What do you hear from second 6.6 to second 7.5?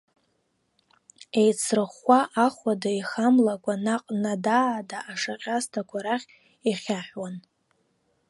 ихьаҳәуан.